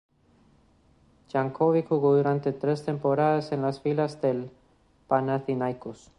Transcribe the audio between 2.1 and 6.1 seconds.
durante tres temporadas en las filas del Panathinaikos.